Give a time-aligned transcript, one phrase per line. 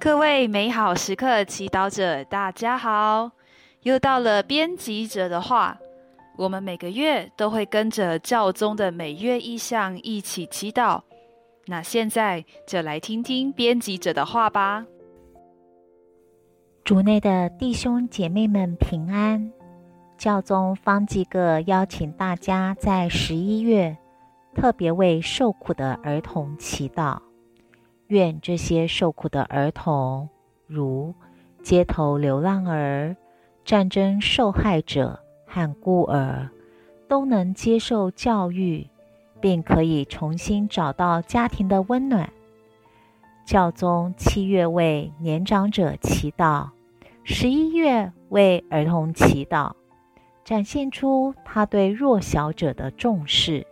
[0.00, 3.32] 各位美好时刻祈祷者，大家好！
[3.82, 5.76] 又到了编辑者的话，
[6.36, 11.00] 我们每个月都会跟着教宗的每月意向一起祈祷。
[11.66, 14.86] 那现在就来听听编辑者的话吧。
[16.84, 19.52] 主内的弟兄姐妹们平安！
[20.16, 23.96] 教宗方济各邀请大家在十一月
[24.54, 27.18] 特别为受苦的儿童祈祷。
[28.08, 30.30] 愿这些受苦的儿童，
[30.66, 31.14] 如
[31.62, 33.14] 街头流浪儿、
[33.66, 36.48] 战争受害者和孤儿，
[37.06, 38.86] 都能接受教育，
[39.42, 42.32] 并可以重新找到家庭的温暖。
[43.44, 46.70] 教宗七月为年长者祈祷，
[47.24, 49.72] 十一月为儿童祈祷，
[50.44, 53.66] 展现出他对弱小者的重视，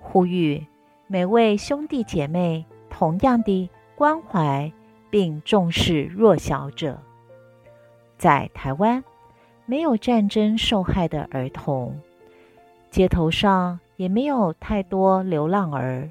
[0.00, 0.66] 呼吁
[1.06, 2.66] 每位兄弟姐妹。
[2.90, 4.72] 同样的关怀
[5.10, 7.02] 并重视弱小者。
[8.16, 9.02] 在台湾，
[9.66, 11.98] 没有战争受害的儿童，
[12.92, 16.08] 街头上也没有太多流浪儿。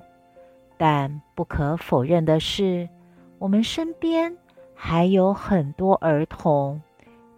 [0.75, 2.89] 但不可否认的是，
[3.39, 4.35] 我们身边
[4.75, 6.81] 还有很多儿童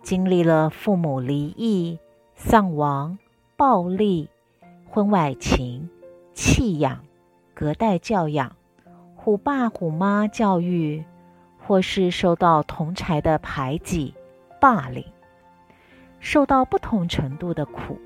[0.02, 2.00] 经历了父母离异、
[2.34, 3.20] 丧亡、
[3.56, 4.28] 暴力、
[4.90, 5.88] 婚外情、
[6.34, 7.06] 弃养、
[7.54, 8.56] 隔代教养。
[9.30, 11.06] 虎爸虎妈教育，
[11.60, 14.16] 或是受到同才的排挤、
[14.60, 15.06] 霸凌，
[16.20, 18.00] 受到不同程度的苦，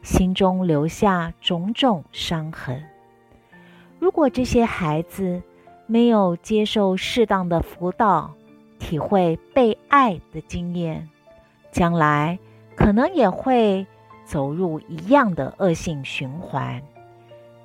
[0.00, 2.82] 心中留下种种伤痕。
[3.98, 5.42] 如果这些孩子
[5.86, 8.32] 没有接受适当的辅导，
[8.78, 11.06] 体会被爱的经验，
[11.70, 12.38] 将来
[12.74, 13.86] 可能也会
[14.24, 16.82] 走入一样的恶性循环，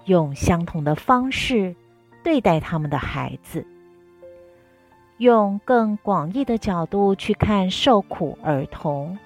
[0.04, 1.74] 用相同的方式。
[2.24, 3.66] 对待他们的孩子，
[5.18, 9.18] 用更广义的角度去看受苦儿童，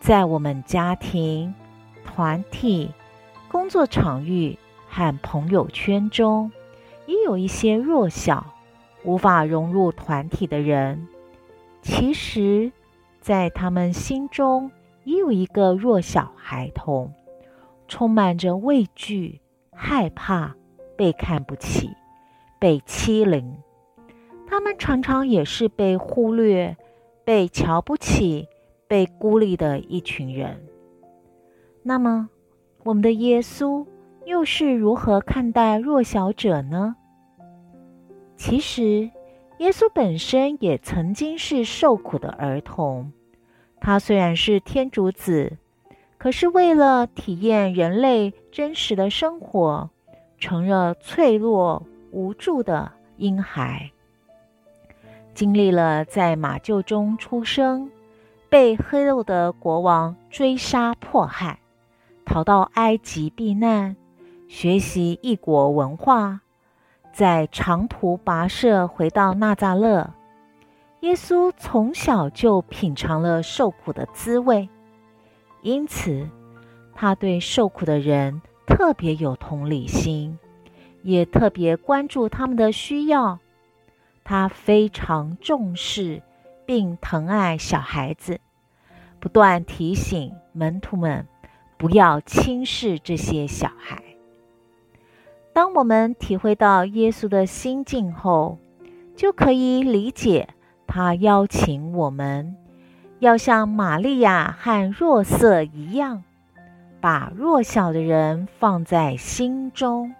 [0.00, 1.54] 在我们家庭、
[2.04, 2.90] 团体、
[3.48, 6.50] 工作场域和朋友圈中，
[7.06, 8.46] 也有一些弱小、
[9.04, 11.06] 无法融入团体的人。
[11.82, 12.72] 其实，
[13.20, 14.70] 在他们心中
[15.04, 17.12] 也有一个弱小孩童，
[17.86, 19.40] 充满着畏惧、
[19.72, 20.56] 害怕、
[20.96, 21.90] 被看不起。
[22.58, 23.56] 被欺凌，
[24.46, 26.76] 他们常常也是被忽略、
[27.24, 28.48] 被瞧不起、
[28.88, 30.62] 被孤立的一群人。
[31.82, 32.28] 那么，
[32.84, 33.86] 我们的耶稣
[34.24, 36.96] 又是如何看待弱小者呢？
[38.36, 39.10] 其实，
[39.58, 43.12] 耶稣本身也曾经是受苦的儿童。
[43.80, 45.58] 他虽然是天主子，
[46.18, 49.90] 可是为了体验人类真实的生活，
[50.38, 51.86] 成了脆弱。
[52.10, 53.90] 无助的婴孩，
[55.34, 57.90] 经历了在马厩中出生，
[58.48, 61.58] 被黑肉的国王追杀迫害，
[62.24, 63.96] 逃到埃及避难，
[64.48, 66.40] 学习异国文化，
[67.12, 70.10] 在长途跋涉回到纳扎勒。
[71.00, 74.68] 耶稣从小就品尝了受苦的滋味，
[75.62, 76.28] 因此
[76.94, 80.38] 他对受苦的人特别有同理心。
[81.06, 83.38] 也特别关注他们的需要，
[84.24, 86.20] 他非常重视
[86.66, 88.40] 并疼爱小孩子，
[89.20, 91.24] 不断提醒门徒们
[91.76, 94.02] 不要轻视这些小孩。
[95.52, 98.58] 当我们体会到耶稣的心境后，
[99.14, 100.48] 就可以理解
[100.88, 102.56] 他邀请我们
[103.20, 106.24] 要像玛利亚和若瑟一样，
[107.00, 110.12] 把弱小的人放在心中。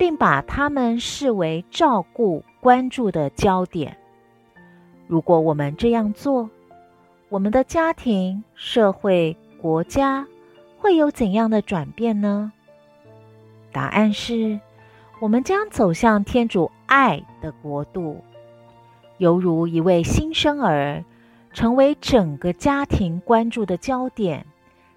[0.00, 3.98] 并把他们视为照顾、关注的焦点。
[5.06, 6.48] 如果我们这样做，
[7.28, 10.26] 我们的家庭、社会、国家
[10.78, 12.50] 会有怎样的转变呢？
[13.72, 14.58] 答案是，
[15.20, 18.24] 我们将走向天主爱的国度，
[19.18, 21.04] 犹如一位新生儿，
[21.52, 24.46] 成为整个家庭关注的焦点，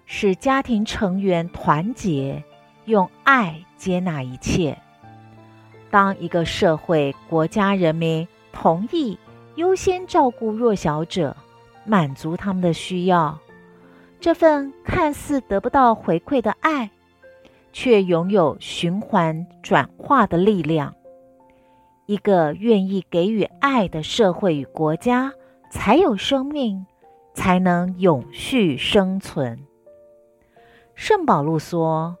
[0.06, 2.42] 使家庭成员团结，
[2.86, 4.78] 用爱接纳一切。
[5.94, 9.16] 当一个社会、国家、人民同意
[9.54, 11.36] 优先照顾弱小者，
[11.84, 13.38] 满足他们的需要，
[14.18, 16.90] 这份看似得不到回馈的爱，
[17.72, 20.92] 却拥有循环转化的力量。
[22.06, 25.32] 一个愿意给予爱的社会与国家，
[25.70, 26.84] 才有生命，
[27.34, 29.60] 才能永续生存。
[30.96, 32.16] 圣保禄说。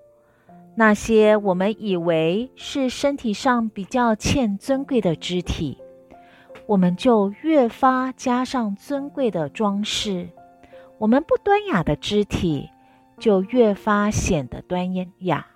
[0.76, 5.78] 那些我们以为是身体上比较欠尊贵的肢体，
[6.66, 10.26] 我们就越发加上尊贵的装饰；
[10.98, 12.70] 我们不端雅的肢体，
[13.18, 15.46] 就越发显得端严雅。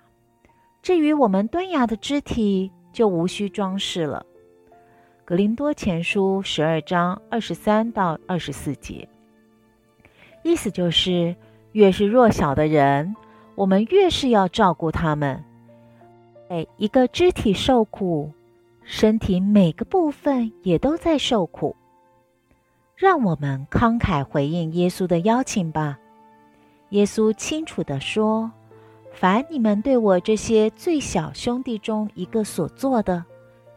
[0.81, 4.25] 至于我们端雅的肢体，就无需装饰了。
[5.25, 9.09] 格林多前书十二章二十三到二十四节，
[10.43, 11.35] 意思就是，
[11.73, 13.15] 越是弱小的人，
[13.59, 15.43] 我们越是要照顾他们。
[16.49, 18.31] 每一个肢体受苦，
[18.83, 21.75] 身体每个部分也都在受苦。
[22.95, 25.99] 让我们慷慨回应耶稣的邀请吧。
[26.91, 28.49] 耶稣清楚地说
[29.11, 33.25] ：“凡你们对我这些最小兄弟中一个所做的，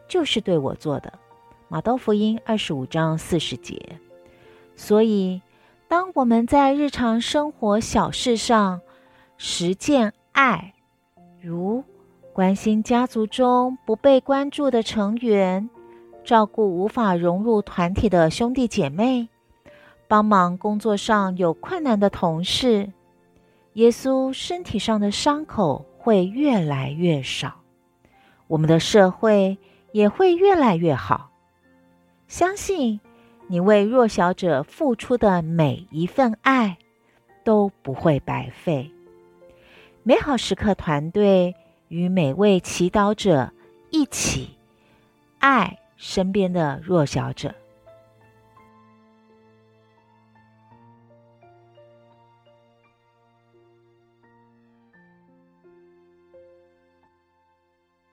[0.07, 1.11] 就是对我做的。”
[1.67, 3.99] 马道福音二十五章四十节。
[4.77, 5.41] 所以，
[5.89, 8.79] 当我们在日常生活小事上
[9.45, 10.73] 实践爱，
[11.41, 11.83] 如
[12.31, 15.69] 关心家族中不被关注的成员，
[16.23, 19.27] 照顾无法融入团体的兄弟姐妹，
[20.07, 22.93] 帮忙工作上有困难的同事，
[23.73, 27.55] 耶稣身体上的伤口会越来越少，
[28.47, 29.57] 我们的社会
[29.91, 31.31] 也会越来越好。
[32.29, 33.01] 相信
[33.47, 36.77] 你为弱小者付出的每一份爱
[37.43, 38.89] 都不会白费。
[40.03, 41.55] 美好时刻团队。
[41.93, 43.51] 与每位祈祷者
[43.91, 44.57] 一起
[45.37, 47.53] 爱身边的弱小者。